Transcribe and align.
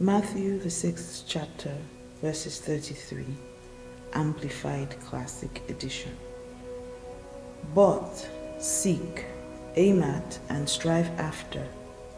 Matthew, 0.00 0.58
the 0.58 0.70
sixth 0.70 1.22
chapter, 1.28 1.72
verses 2.20 2.58
33, 2.58 3.24
Amplified 4.14 4.98
Classic 4.98 5.62
Edition. 5.68 6.10
But 7.76 8.28
seek, 8.58 9.24
aim 9.76 10.02
at, 10.02 10.36
and 10.48 10.68
strive 10.68 11.08
after, 11.20 11.64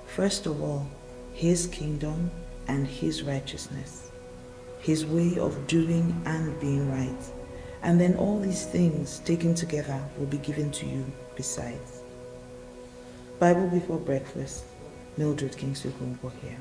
first 0.06 0.46
of 0.46 0.62
all, 0.62 0.88
His 1.34 1.66
kingdom 1.66 2.30
and 2.66 2.86
His 2.86 3.22
righteousness, 3.22 4.10
His 4.80 5.04
way 5.04 5.36
of 5.38 5.66
doing 5.66 6.18
and 6.24 6.58
being 6.58 6.90
right. 6.90 7.24
And 7.82 8.00
then 8.00 8.16
all 8.16 8.40
these 8.40 8.64
things 8.64 9.18
taken 9.18 9.54
together 9.54 10.02
will 10.16 10.24
be 10.24 10.38
given 10.38 10.70
to 10.70 10.86
you 10.86 11.04
besides. 11.36 12.00
Bible 13.38 13.68
before 13.68 13.98
breakfast, 13.98 14.64
Mildred 15.18 15.58
Kingsley 15.58 15.92
here. 16.42 16.56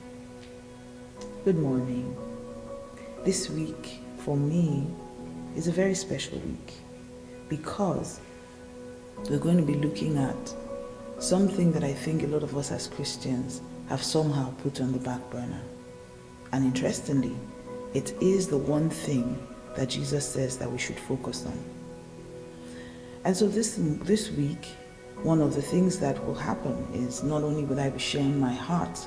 Good 1.45 1.59
morning. 1.59 2.17
This 3.23 3.51
week, 3.51 3.99
for 4.17 4.35
me, 4.35 4.87
is 5.55 5.67
a 5.67 5.71
very 5.71 5.93
special 5.93 6.39
week 6.39 6.73
because 7.49 8.19
we're 9.29 9.37
going 9.37 9.57
to 9.57 9.63
be 9.63 9.75
looking 9.75 10.17
at 10.17 10.55
something 11.19 11.71
that 11.73 11.83
I 11.83 11.93
think 11.93 12.23
a 12.23 12.25
lot 12.25 12.41
of 12.41 12.57
us 12.57 12.71
as 12.71 12.87
Christians 12.87 13.61
have 13.89 14.01
somehow 14.01 14.55
put 14.63 14.81
on 14.81 14.91
the 14.91 14.97
back 14.97 15.21
burner. 15.29 15.61
And 16.51 16.65
interestingly, 16.65 17.35
it 17.93 18.15
is 18.23 18.47
the 18.47 18.57
one 18.57 18.89
thing 18.89 19.37
that 19.75 19.89
Jesus 19.89 20.27
says 20.27 20.57
that 20.57 20.71
we 20.71 20.79
should 20.79 20.97
focus 20.97 21.45
on. 21.45 21.63
And 23.23 23.37
so 23.37 23.47
this, 23.47 23.75
this 23.77 24.31
week, 24.31 24.65
one 25.21 25.41
of 25.41 25.53
the 25.53 25.61
things 25.61 25.99
that 25.99 26.25
will 26.25 26.33
happen 26.33 26.87
is 26.91 27.21
not 27.21 27.43
only 27.43 27.65
will 27.65 27.79
I 27.79 27.91
be 27.91 27.99
sharing 27.99 28.39
my 28.39 28.53
heart 28.53 28.97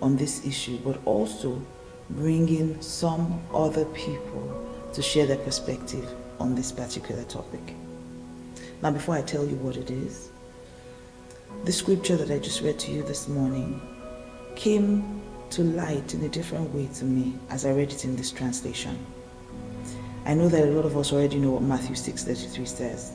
on 0.00 0.16
this 0.16 0.46
issue, 0.46 0.78
but 0.78 1.00
also 1.04 1.60
bring 2.10 2.48
in 2.48 2.80
some 2.80 3.40
other 3.52 3.84
people 3.86 4.66
to 4.92 5.02
share 5.02 5.26
their 5.26 5.38
perspective 5.38 6.08
on 6.40 6.54
this 6.54 6.72
particular 6.72 7.24
topic. 7.24 7.74
Now, 8.82 8.90
before 8.90 9.16
I 9.16 9.22
tell 9.22 9.44
you 9.44 9.56
what 9.56 9.76
it 9.76 9.90
is, 9.90 10.30
the 11.64 11.72
scripture 11.72 12.16
that 12.16 12.30
I 12.30 12.38
just 12.38 12.62
read 12.62 12.78
to 12.80 12.92
you 12.92 13.02
this 13.02 13.28
morning 13.28 13.80
came 14.54 15.20
to 15.50 15.62
light 15.62 16.14
in 16.14 16.22
a 16.22 16.28
different 16.28 16.72
way 16.74 16.88
to 16.94 17.04
me 17.04 17.34
as 17.50 17.64
I 17.64 17.72
read 17.72 17.92
it 17.92 18.04
in 18.04 18.16
this 18.16 18.30
translation. 18.30 18.98
I 20.26 20.34
know 20.34 20.48
that 20.48 20.68
a 20.68 20.70
lot 20.70 20.84
of 20.84 20.96
us 20.96 21.12
already 21.12 21.38
know 21.38 21.52
what 21.52 21.62
Matthew 21.62 21.96
6:33 21.96 22.66
says. 22.66 23.12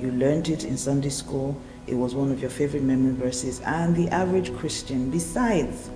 You 0.00 0.12
learned 0.12 0.48
it 0.48 0.64
in 0.64 0.76
Sunday 0.76 1.10
school. 1.10 1.56
It 1.86 1.94
was 1.94 2.14
one 2.14 2.30
of 2.30 2.40
your 2.40 2.50
favorite 2.50 2.84
memory 2.84 3.14
verses, 3.14 3.60
and 3.66 3.94
the 3.94 4.08
average 4.08 4.54
Christian, 4.54 5.10
besides 5.10 5.90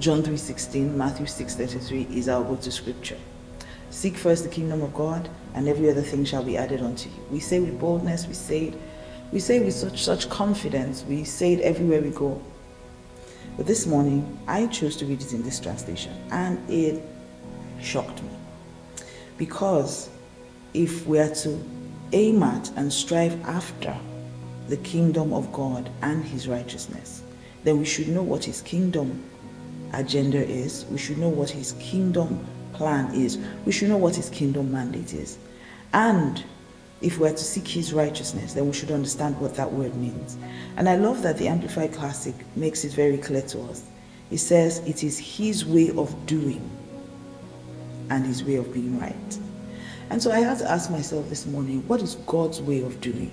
John 0.00 0.22
3:16, 0.22 0.96
Matthew 0.96 1.26
6:33 1.26 2.16
is 2.16 2.26
our 2.26 2.42
go-to 2.42 2.72
scripture. 2.72 3.18
Seek 3.90 4.16
first 4.16 4.44
the 4.44 4.48
kingdom 4.48 4.80
of 4.80 4.94
God, 4.94 5.28
and 5.54 5.68
every 5.68 5.90
other 5.90 6.00
thing 6.00 6.24
shall 6.24 6.42
be 6.42 6.56
added 6.56 6.80
unto 6.80 7.10
you. 7.10 7.16
We 7.30 7.38
say 7.38 7.60
with 7.60 7.78
boldness, 7.78 8.26
we 8.26 8.32
say 8.32 8.68
it, 8.68 8.74
we 9.30 9.40
say 9.40 9.60
with 9.60 9.74
such 9.74 10.02
such 10.02 10.30
confidence, 10.30 11.04
we 11.06 11.24
say 11.24 11.52
it 11.52 11.60
everywhere 11.60 12.00
we 12.00 12.08
go. 12.08 12.40
But 13.58 13.66
this 13.66 13.86
morning, 13.86 14.38
I 14.48 14.68
chose 14.68 14.96
to 14.96 15.04
read 15.04 15.20
it 15.20 15.34
in 15.34 15.42
this 15.42 15.60
translation, 15.60 16.14
and 16.30 16.58
it 16.70 17.02
shocked 17.82 18.22
me. 18.22 18.30
Because 19.36 20.08
if 20.72 21.06
we 21.06 21.18
are 21.18 21.34
to 21.44 21.62
aim 22.12 22.42
at 22.42 22.70
and 22.74 22.90
strive 22.90 23.38
after 23.44 23.94
the 24.70 24.78
kingdom 24.78 25.34
of 25.34 25.52
God 25.52 25.90
and 26.00 26.24
his 26.24 26.48
righteousness, 26.48 27.20
then 27.64 27.78
we 27.78 27.84
should 27.84 28.08
know 28.08 28.22
what 28.22 28.44
his 28.44 28.62
kingdom 28.62 29.24
agenda 29.92 30.44
is. 30.44 30.84
We 30.86 30.98
should 30.98 31.18
know 31.18 31.28
what 31.28 31.50
his 31.50 31.72
kingdom 31.80 32.46
plan 32.72 33.14
is. 33.14 33.38
We 33.64 33.72
should 33.72 33.88
know 33.88 33.96
what 33.96 34.16
his 34.16 34.30
kingdom 34.30 34.72
mandate 34.72 35.14
is. 35.14 35.38
And 35.92 36.42
if 37.00 37.18
we're 37.18 37.30
to 37.30 37.38
seek 37.38 37.66
his 37.66 37.92
righteousness, 37.92 38.52
then 38.52 38.66
we 38.66 38.72
should 38.72 38.90
understand 38.90 39.40
what 39.40 39.54
that 39.56 39.72
word 39.72 39.94
means. 39.96 40.36
And 40.76 40.88
I 40.88 40.96
love 40.96 41.22
that 41.22 41.38
the 41.38 41.48
Amplified 41.48 41.92
Classic 41.92 42.34
makes 42.56 42.84
it 42.84 42.92
very 42.92 43.18
clear 43.18 43.42
to 43.42 43.60
us. 43.62 43.84
It 44.30 44.38
says 44.38 44.78
it 44.86 45.02
is 45.02 45.18
his 45.18 45.64
way 45.64 45.90
of 45.96 46.14
doing 46.26 46.68
and 48.10 48.24
his 48.26 48.44
way 48.44 48.56
of 48.56 48.72
being 48.72 48.98
right. 49.00 49.38
And 50.10 50.22
so 50.22 50.30
I 50.32 50.40
had 50.40 50.58
to 50.58 50.70
ask 50.70 50.90
myself 50.90 51.28
this 51.28 51.46
morning, 51.46 51.86
what 51.86 52.02
is 52.02 52.16
God's 52.26 52.60
way 52.60 52.82
of 52.82 53.00
doing? 53.00 53.30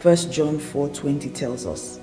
First 0.00 0.32
John 0.32 0.58
4:20 0.58 1.34
tells 1.34 1.66
us, 1.66 2.00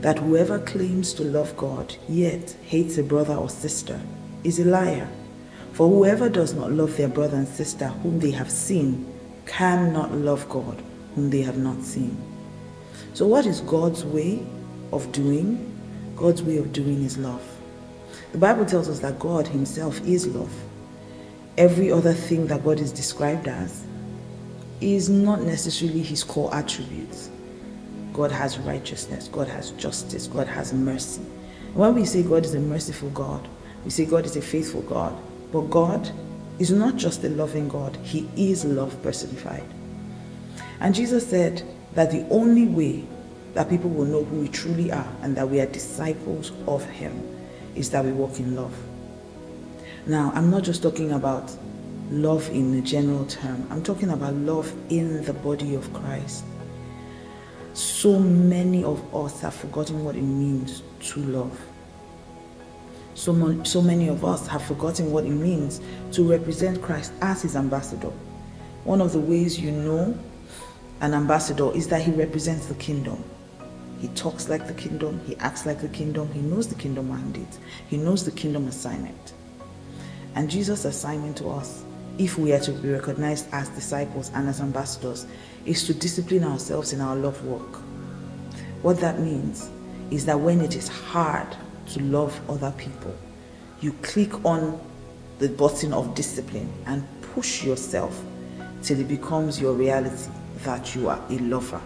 that 0.00 0.18
whoever 0.18 0.58
claims 0.60 1.12
to 1.14 1.24
love 1.24 1.56
God 1.56 1.96
yet 2.08 2.56
hates 2.62 2.98
a 2.98 3.02
brother 3.02 3.34
or 3.34 3.48
sister 3.48 4.00
is 4.44 4.58
a 4.60 4.64
liar. 4.64 5.08
For 5.72 5.88
whoever 5.88 6.28
does 6.28 6.54
not 6.54 6.72
love 6.72 6.96
their 6.96 7.08
brother 7.08 7.36
and 7.36 7.48
sister 7.48 7.88
whom 7.88 8.20
they 8.20 8.30
have 8.30 8.50
seen 8.50 9.12
cannot 9.46 10.12
love 10.12 10.48
God 10.48 10.82
whom 11.14 11.30
they 11.30 11.42
have 11.42 11.58
not 11.58 11.82
seen. 11.82 12.16
So, 13.14 13.26
what 13.26 13.46
is 13.46 13.60
God's 13.62 14.04
way 14.04 14.46
of 14.92 15.10
doing? 15.12 15.64
God's 16.16 16.42
way 16.42 16.58
of 16.58 16.72
doing 16.72 17.02
is 17.02 17.18
love. 17.18 17.42
The 18.32 18.38
Bible 18.38 18.64
tells 18.66 18.88
us 18.88 19.00
that 19.00 19.18
God 19.18 19.46
Himself 19.46 20.00
is 20.06 20.26
love. 20.26 20.52
Every 21.56 21.90
other 21.90 22.12
thing 22.12 22.46
that 22.48 22.64
God 22.64 22.78
is 22.78 22.92
described 22.92 23.48
as 23.48 23.84
is 24.80 25.08
not 25.08 25.42
necessarily 25.42 26.02
His 26.02 26.22
core 26.22 26.54
attributes. 26.54 27.30
God 28.18 28.32
has 28.32 28.58
righteousness, 28.58 29.28
God 29.28 29.46
has 29.46 29.70
justice, 29.70 30.26
God 30.26 30.48
has 30.48 30.72
mercy. 30.72 31.20
When 31.72 31.94
we 31.94 32.04
say 32.04 32.24
God 32.24 32.44
is 32.44 32.52
a 32.52 32.58
merciful 32.58 33.10
God, 33.10 33.46
we 33.84 33.90
say 33.90 34.06
God 34.06 34.26
is 34.26 34.34
a 34.34 34.42
faithful 34.42 34.82
God. 34.82 35.16
But 35.52 35.70
God 35.70 36.10
is 36.58 36.72
not 36.72 36.96
just 36.96 37.22
a 37.22 37.28
loving 37.28 37.68
God, 37.68 37.96
He 38.02 38.28
is 38.36 38.64
love 38.64 39.00
personified. 39.04 39.62
And 40.80 40.96
Jesus 40.96 41.28
said 41.30 41.62
that 41.94 42.10
the 42.10 42.26
only 42.28 42.66
way 42.66 43.06
that 43.54 43.70
people 43.70 43.88
will 43.88 44.06
know 44.06 44.24
who 44.24 44.40
we 44.40 44.48
truly 44.48 44.90
are 44.90 45.14
and 45.22 45.36
that 45.36 45.48
we 45.48 45.60
are 45.60 45.66
disciples 45.66 46.50
of 46.66 46.84
Him 46.86 47.22
is 47.76 47.88
that 47.90 48.04
we 48.04 48.10
walk 48.10 48.40
in 48.40 48.56
love. 48.56 48.76
Now, 50.08 50.32
I'm 50.34 50.50
not 50.50 50.64
just 50.64 50.82
talking 50.82 51.12
about 51.12 51.56
love 52.10 52.48
in 52.48 52.74
a 52.74 52.82
general 52.82 53.26
term, 53.26 53.64
I'm 53.70 53.84
talking 53.84 54.10
about 54.10 54.34
love 54.34 54.74
in 54.90 55.22
the 55.24 55.34
body 55.34 55.76
of 55.76 55.92
Christ 55.94 56.42
so 57.98 58.16
many 58.16 58.84
of 58.84 59.12
us 59.12 59.40
have 59.40 59.52
forgotten 59.52 60.04
what 60.04 60.14
it 60.14 60.22
means 60.22 60.84
to 61.00 61.18
love. 61.18 61.60
So, 63.14 63.32
much, 63.32 63.66
so 63.66 63.82
many 63.82 64.06
of 64.06 64.24
us 64.24 64.46
have 64.46 64.62
forgotten 64.62 65.10
what 65.10 65.24
it 65.24 65.30
means 65.30 65.80
to 66.12 66.22
represent 66.22 66.80
Christ 66.80 67.12
as 67.20 67.42
his 67.42 67.56
ambassador. 67.56 68.12
One 68.84 69.00
of 69.00 69.10
the 69.10 69.18
ways 69.18 69.58
you 69.58 69.72
know 69.72 70.16
an 71.00 71.12
ambassador 71.12 71.74
is 71.74 71.88
that 71.88 72.00
he 72.02 72.12
represents 72.12 72.66
the 72.66 72.76
kingdom. 72.76 73.24
He 74.00 74.06
talks 74.08 74.48
like 74.48 74.68
the 74.68 74.74
kingdom, 74.74 75.20
he 75.26 75.34
acts 75.38 75.66
like 75.66 75.80
the 75.80 75.88
kingdom, 75.88 76.32
he 76.32 76.40
knows 76.40 76.68
the 76.68 76.76
kingdom 76.76 77.08
mandate, 77.08 77.58
he 77.88 77.96
knows 77.96 78.24
the 78.24 78.30
kingdom 78.30 78.68
assignment. 78.68 79.32
And 80.36 80.48
Jesus' 80.48 80.84
assignment 80.84 81.36
to 81.38 81.48
us, 81.48 81.82
if 82.16 82.38
we 82.38 82.52
are 82.52 82.60
to 82.60 82.70
be 82.70 82.90
recognized 82.90 83.48
as 83.50 83.68
disciples 83.70 84.30
and 84.36 84.48
as 84.48 84.60
ambassadors, 84.60 85.26
is 85.66 85.84
to 85.88 85.94
discipline 85.94 86.44
ourselves 86.44 86.92
in 86.92 87.00
our 87.00 87.16
love 87.16 87.44
work. 87.44 87.87
What 88.82 89.00
that 89.00 89.18
means 89.18 89.70
is 90.10 90.24
that 90.26 90.38
when 90.38 90.60
it 90.60 90.76
is 90.76 90.88
hard 90.88 91.48
to 91.88 92.02
love 92.02 92.38
other 92.48 92.72
people, 92.78 93.14
you 93.80 93.92
click 94.02 94.44
on 94.44 94.80
the 95.38 95.48
button 95.48 95.92
of 95.92 96.14
discipline 96.14 96.72
and 96.86 97.06
push 97.34 97.64
yourself 97.64 98.22
till 98.82 99.00
it 99.00 99.08
becomes 99.08 99.60
your 99.60 99.72
reality 99.72 100.30
that 100.64 100.94
you 100.94 101.08
are 101.08 101.20
a 101.30 101.38
lover. 101.38 101.80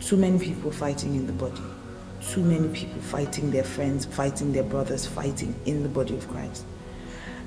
Too 0.00 0.16
many 0.16 0.38
people 0.38 0.70
fighting 0.70 1.14
in 1.14 1.26
the 1.26 1.32
body, 1.32 1.62
too 2.22 2.42
many 2.42 2.68
people 2.68 3.00
fighting 3.02 3.50
their 3.50 3.64
friends, 3.64 4.04
fighting 4.04 4.52
their 4.52 4.62
brothers, 4.62 5.06
fighting 5.06 5.54
in 5.66 5.82
the 5.82 5.88
body 5.88 6.16
of 6.16 6.26
Christ. 6.28 6.64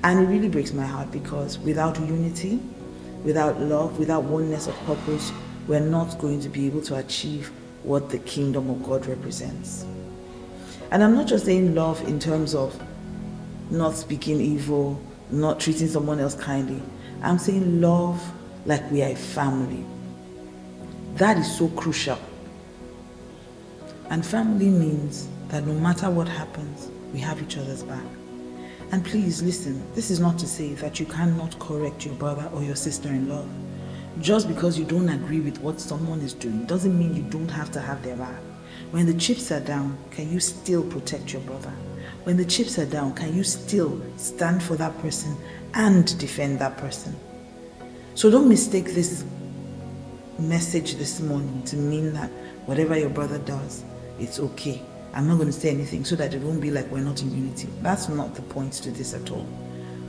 And 0.04 0.20
it 0.20 0.26
really 0.26 0.48
breaks 0.48 0.72
my 0.72 0.86
heart 0.86 1.10
because 1.10 1.58
without 1.58 1.98
unity, 1.98 2.60
without 3.24 3.60
love, 3.60 3.98
without 3.98 4.24
oneness 4.24 4.68
of 4.68 4.74
purpose, 4.86 5.32
we're 5.66 5.80
not 5.80 6.18
going 6.18 6.40
to 6.40 6.48
be 6.48 6.66
able 6.66 6.82
to 6.82 6.96
achieve 6.96 7.50
what 7.82 8.10
the 8.10 8.18
kingdom 8.18 8.70
of 8.70 8.82
God 8.82 9.06
represents. 9.06 9.84
And 10.90 11.02
I'm 11.02 11.14
not 11.14 11.26
just 11.26 11.44
saying 11.44 11.74
love 11.74 12.00
in 12.08 12.18
terms 12.18 12.54
of 12.54 12.80
not 13.70 13.94
speaking 13.94 14.40
evil, 14.40 15.00
not 15.30 15.60
treating 15.60 15.88
someone 15.88 16.20
else 16.20 16.34
kindly. 16.34 16.82
I'm 17.22 17.38
saying 17.38 17.80
love 17.80 18.22
like 18.64 18.90
we 18.90 19.02
are 19.02 19.10
a 19.10 19.16
family. 19.16 19.84
That 21.14 21.36
is 21.36 21.58
so 21.58 21.68
crucial. 21.68 22.18
And 24.10 24.24
family 24.24 24.68
means 24.68 25.28
that 25.48 25.66
no 25.66 25.74
matter 25.74 26.08
what 26.10 26.28
happens, 26.28 26.90
we 27.12 27.20
have 27.20 27.42
each 27.42 27.58
other's 27.58 27.82
back. 27.82 28.04
And 28.90 29.04
please 29.04 29.42
listen, 29.42 29.82
this 29.94 30.10
is 30.10 30.20
not 30.20 30.38
to 30.38 30.46
say 30.46 30.72
that 30.74 30.98
you 30.98 31.06
cannot 31.06 31.58
correct 31.58 32.06
your 32.06 32.14
brother 32.14 32.48
or 32.54 32.62
your 32.62 32.76
sister 32.76 33.08
in 33.08 33.28
love. 33.28 33.48
Just 34.20 34.48
because 34.48 34.78
you 34.78 34.84
don't 34.84 35.08
agree 35.08 35.40
with 35.40 35.60
what 35.60 35.80
someone 35.80 36.20
is 36.20 36.34
doing 36.34 36.64
doesn't 36.66 36.98
mean 36.98 37.14
you 37.14 37.22
don't 37.22 37.50
have 37.50 37.70
to 37.72 37.80
have 37.80 38.02
their 38.02 38.16
back. 38.16 38.40
When 38.90 39.06
the 39.06 39.14
chips 39.14 39.52
are 39.52 39.60
down, 39.60 39.96
can 40.10 40.32
you 40.32 40.40
still 40.40 40.82
protect 40.82 41.32
your 41.32 41.42
brother? 41.42 41.72
when 42.28 42.36
the 42.36 42.44
chips 42.44 42.78
are 42.78 42.84
down, 42.84 43.14
can 43.14 43.34
you 43.34 43.42
still 43.42 43.98
stand 44.18 44.62
for 44.62 44.76
that 44.76 44.96
person 44.98 45.34
and 45.72 46.18
defend 46.18 46.58
that 46.58 46.76
person? 46.76 47.16
So 48.14 48.30
don't 48.30 48.50
mistake 48.50 48.92
this 48.92 49.24
message 50.38 50.96
this 50.96 51.20
morning 51.20 51.62
to 51.62 51.76
mean 51.76 52.12
that 52.12 52.30
whatever 52.66 52.98
your 52.98 53.08
brother 53.08 53.38
does, 53.38 53.82
it's 54.20 54.38
okay. 54.40 54.82
I'm 55.14 55.26
not 55.26 55.36
going 55.36 55.46
to 55.46 55.58
say 55.58 55.70
anything 55.70 56.04
so 56.04 56.16
that 56.16 56.34
it 56.34 56.42
won't 56.42 56.60
be 56.60 56.70
like 56.70 56.90
we're 56.90 57.00
not 57.00 57.22
in 57.22 57.34
unity. 57.34 57.68
That's 57.80 58.10
not 58.10 58.34
the 58.34 58.42
point 58.42 58.74
to 58.74 58.90
this 58.90 59.14
at 59.14 59.30
all. 59.30 59.46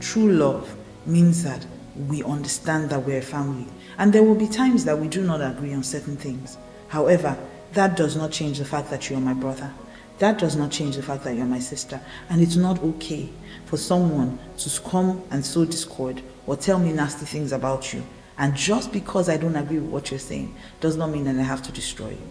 True 0.00 0.30
love 0.30 0.76
means 1.06 1.42
that 1.42 1.64
we 2.08 2.22
understand 2.22 2.90
that 2.90 3.04
we're 3.04 3.18
a 3.18 3.22
family. 3.22 3.66
And 3.98 4.12
there 4.12 4.22
will 4.22 4.34
be 4.34 4.48
times 4.48 4.84
that 4.84 4.98
we 4.98 5.08
do 5.08 5.22
not 5.22 5.40
agree 5.40 5.74
on 5.74 5.82
certain 5.82 6.16
things. 6.16 6.56
However, 6.88 7.36
that 7.72 7.96
does 7.96 8.16
not 8.16 8.32
change 8.32 8.58
the 8.58 8.64
fact 8.64 8.90
that 8.90 9.08
you 9.08 9.16
are 9.16 9.20
my 9.20 9.34
brother. 9.34 9.72
That 10.18 10.38
does 10.38 10.56
not 10.56 10.70
change 10.70 10.96
the 10.96 11.02
fact 11.02 11.24
that 11.24 11.34
you're 11.34 11.46
my 11.46 11.60
sister. 11.60 12.00
And 12.28 12.42
it's 12.42 12.56
not 12.56 12.82
okay 12.82 13.28
for 13.66 13.76
someone 13.76 14.38
to 14.58 14.80
come 14.80 15.22
and 15.30 15.44
sow 15.44 15.64
discord 15.64 16.22
or 16.46 16.56
tell 16.56 16.78
me 16.78 16.92
nasty 16.92 17.26
things 17.26 17.52
about 17.52 17.92
you. 17.92 18.04
And 18.36 18.56
just 18.56 18.92
because 18.92 19.28
I 19.28 19.36
don't 19.36 19.56
agree 19.56 19.78
with 19.78 19.90
what 19.90 20.10
you're 20.10 20.18
saying 20.18 20.54
does 20.80 20.96
not 20.96 21.10
mean 21.10 21.24
that 21.24 21.36
I 21.36 21.42
have 21.42 21.62
to 21.62 21.72
destroy 21.72 22.10
you. 22.10 22.28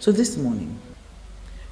So 0.00 0.10
this 0.10 0.36
morning, 0.36 0.78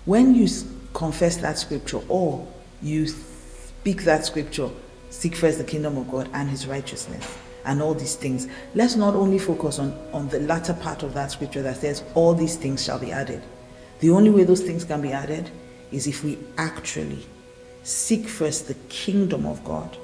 when 0.04 0.34
you 0.34 0.48
confess 0.92 1.36
that 1.38 1.58
scripture 1.58 2.00
or 2.08 2.46
you 2.82 3.06
speak 3.06 4.04
that 4.04 4.24
scripture, 4.24 4.70
seek 5.10 5.36
first 5.36 5.58
the 5.58 5.64
kingdom 5.64 5.98
of 5.98 6.10
God 6.10 6.28
and 6.32 6.48
his 6.48 6.66
righteousness 6.66 7.38
and 7.64 7.82
all 7.82 7.94
these 7.94 8.16
things. 8.16 8.48
Let's 8.74 8.96
not 8.96 9.14
only 9.14 9.38
focus 9.38 9.78
on, 9.78 9.92
on 10.12 10.28
the 10.28 10.40
latter 10.40 10.74
part 10.74 11.02
of 11.02 11.14
that 11.14 11.30
scripture 11.30 11.62
that 11.62 11.76
says, 11.76 12.02
All 12.14 12.34
these 12.34 12.56
things 12.56 12.82
shall 12.82 12.98
be 12.98 13.12
added. 13.12 13.42
The 14.00 14.10
only 14.10 14.30
way 14.30 14.44
those 14.44 14.62
things 14.62 14.84
can 14.84 15.02
be 15.02 15.12
added 15.12 15.50
is 15.92 16.06
if 16.06 16.24
we 16.24 16.38
actually 16.56 17.26
seek 17.82 18.26
first 18.26 18.68
the 18.68 18.74
kingdom 18.88 19.46
of 19.46 19.62
God 19.64 19.96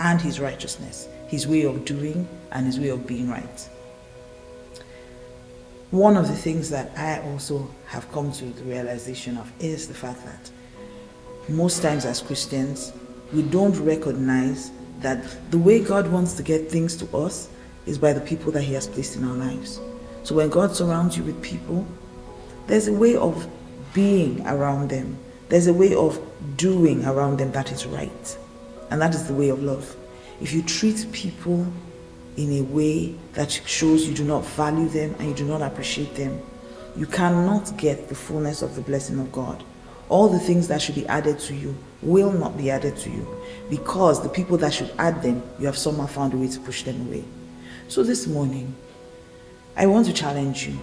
and 0.00 0.20
his 0.20 0.40
righteousness, 0.40 1.08
his 1.28 1.46
way 1.46 1.62
of 1.62 1.84
doing 1.84 2.26
and 2.50 2.66
his 2.66 2.80
way 2.80 2.88
of 2.88 3.06
being 3.06 3.28
right. 3.28 3.68
One 5.90 6.16
of 6.16 6.26
the 6.26 6.34
things 6.34 6.70
that 6.70 6.90
I 6.98 7.20
also 7.30 7.70
have 7.86 8.10
come 8.10 8.32
to 8.32 8.46
the 8.46 8.64
realization 8.64 9.36
of 9.36 9.52
is 9.60 9.86
the 9.86 9.94
fact 9.94 10.24
that 10.24 10.50
most 11.48 11.82
times 11.82 12.04
as 12.04 12.20
Christians, 12.20 12.92
we 13.34 13.42
don't 13.42 13.76
recognize 13.80 14.70
that 15.00 15.22
the 15.50 15.58
way 15.58 15.82
God 15.82 16.10
wants 16.10 16.34
to 16.34 16.42
get 16.42 16.70
things 16.70 16.96
to 16.96 17.16
us 17.16 17.48
is 17.86 17.98
by 17.98 18.12
the 18.12 18.20
people 18.20 18.52
that 18.52 18.62
He 18.62 18.72
has 18.74 18.86
placed 18.86 19.16
in 19.16 19.24
our 19.24 19.34
lives. 19.34 19.80
So 20.22 20.34
when 20.34 20.48
God 20.48 20.74
surrounds 20.74 21.16
you 21.16 21.24
with 21.24 21.42
people, 21.42 21.86
there's 22.66 22.88
a 22.88 22.92
way 22.92 23.16
of 23.16 23.46
being 23.92 24.46
around 24.46 24.88
them, 24.88 25.18
there's 25.48 25.66
a 25.66 25.74
way 25.74 25.94
of 25.94 26.20
doing 26.56 27.04
around 27.04 27.38
them 27.38 27.52
that 27.52 27.70
is 27.70 27.86
right. 27.86 28.38
And 28.90 29.00
that 29.02 29.14
is 29.14 29.26
the 29.26 29.34
way 29.34 29.50
of 29.50 29.62
love. 29.62 29.94
If 30.40 30.52
you 30.52 30.62
treat 30.62 31.06
people 31.12 31.66
in 32.36 32.52
a 32.52 32.62
way 32.62 33.14
that 33.34 33.50
shows 33.50 34.06
you 34.08 34.14
do 34.14 34.24
not 34.24 34.44
value 34.44 34.88
them 34.88 35.14
and 35.18 35.28
you 35.28 35.34
do 35.34 35.44
not 35.44 35.62
appreciate 35.62 36.14
them, 36.14 36.40
you 36.96 37.06
cannot 37.06 37.76
get 37.76 38.08
the 38.08 38.14
fullness 38.14 38.62
of 38.62 38.74
the 38.76 38.80
blessing 38.80 39.18
of 39.18 39.30
God 39.32 39.62
all 40.08 40.28
the 40.28 40.38
things 40.38 40.68
that 40.68 40.82
should 40.82 40.94
be 40.94 41.06
added 41.06 41.38
to 41.38 41.54
you 41.54 41.74
will 42.04 42.32
not 42.32 42.56
be 42.56 42.70
added 42.70 42.96
to 42.98 43.10
you 43.10 43.26
because 43.70 44.22
the 44.22 44.28
people 44.28 44.56
that 44.58 44.72
should 44.72 44.92
add 44.98 45.22
them, 45.22 45.42
you 45.58 45.66
have 45.66 45.78
somehow 45.78 46.06
found 46.06 46.34
a 46.34 46.36
way 46.36 46.48
to 46.48 46.60
push 46.60 46.82
them 46.82 47.08
away. 47.08 47.24
So 47.88 48.02
this 48.02 48.26
morning, 48.26 48.74
I 49.76 49.86
want 49.86 50.06
to 50.06 50.12
challenge 50.12 50.66
you 50.66 50.78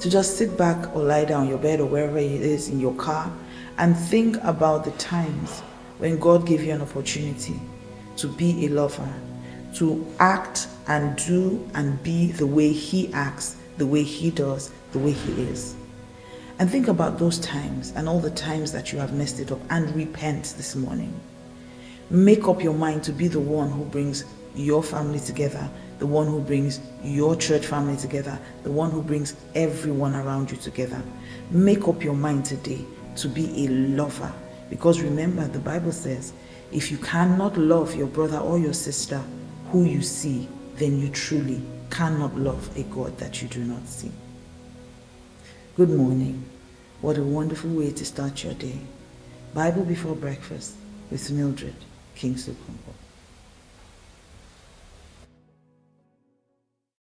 to 0.00 0.10
just 0.10 0.36
sit 0.36 0.56
back 0.58 0.94
or 0.94 1.02
lie 1.02 1.24
down 1.24 1.42
on 1.42 1.48
your 1.48 1.58
bed 1.58 1.80
or 1.80 1.86
wherever 1.86 2.18
it 2.18 2.30
is 2.30 2.68
in 2.68 2.80
your 2.80 2.94
car 2.94 3.32
and 3.78 3.96
think 3.96 4.36
about 4.42 4.84
the 4.84 4.90
times 4.92 5.60
when 5.98 6.18
God 6.18 6.46
gave 6.46 6.62
you 6.62 6.72
an 6.72 6.82
opportunity 6.82 7.58
to 8.16 8.28
be 8.28 8.66
a 8.66 8.68
lover, 8.68 9.12
to 9.74 10.06
act 10.18 10.68
and 10.88 11.16
do 11.26 11.68
and 11.74 12.02
be 12.02 12.32
the 12.32 12.46
way 12.46 12.72
He 12.72 13.12
acts, 13.12 13.56
the 13.78 13.86
way 13.86 14.02
He 14.02 14.30
does, 14.30 14.70
the 14.92 14.98
way 14.98 15.12
He 15.12 15.42
is. 15.42 15.74
And 16.58 16.70
think 16.70 16.88
about 16.88 17.18
those 17.18 17.38
times 17.38 17.92
and 17.96 18.08
all 18.08 18.18
the 18.18 18.30
times 18.30 18.72
that 18.72 18.90
you 18.90 18.98
have 18.98 19.12
messed 19.12 19.40
it 19.40 19.52
up 19.52 19.60
and 19.68 19.94
repent 19.94 20.54
this 20.56 20.74
morning. 20.74 21.12
Make 22.08 22.48
up 22.48 22.62
your 22.62 22.72
mind 22.72 23.02
to 23.04 23.12
be 23.12 23.28
the 23.28 23.40
one 23.40 23.70
who 23.70 23.84
brings 23.84 24.24
your 24.54 24.82
family 24.82 25.20
together, 25.20 25.68
the 25.98 26.06
one 26.06 26.26
who 26.26 26.40
brings 26.40 26.80
your 27.02 27.36
church 27.36 27.66
family 27.66 27.96
together, 27.98 28.38
the 28.62 28.70
one 28.70 28.90
who 28.90 29.02
brings 29.02 29.36
everyone 29.54 30.14
around 30.14 30.50
you 30.50 30.56
together. 30.56 31.02
Make 31.50 31.88
up 31.88 32.02
your 32.02 32.14
mind 32.14 32.46
today 32.46 32.82
to 33.16 33.28
be 33.28 33.66
a 33.66 33.68
lover. 33.68 34.32
Because 34.70 35.02
remember, 35.02 35.46
the 35.48 35.58
Bible 35.58 35.92
says, 35.92 36.32
if 36.72 36.90
you 36.90 36.96
cannot 36.98 37.58
love 37.58 37.94
your 37.94 38.06
brother 38.06 38.38
or 38.38 38.58
your 38.58 38.72
sister 38.72 39.22
who 39.70 39.84
you 39.84 40.00
see, 40.00 40.48
then 40.76 41.00
you 41.00 41.10
truly 41.10 41.60
cannot 41.90 42.34
love 42.36 42.74
a 42.78 42.82
God 42.84 43.16
that 43.18 43.42
you 43.42 43.48
do 43.48 43.62
not 43.62 43.86
see. 43.86 44.10
Good 45.76 45.90
morning. 45.90 46.42
What 47.02 47.18
a 47.18 47.22
wonderful 47.22 47.68
way 47.68 47.90
to 47.90 48.04
start 48.06 48.42
your 48.42 48.54
day. 48.54 48.78
Bible 49.52 49.84
before 49.84 50.16
breakfast 50.16 50.72
with 51.10 51.30
Mildred 51.30 51.74
Kingsley 52.14 52.54
Okonkwo. 52.54 53.05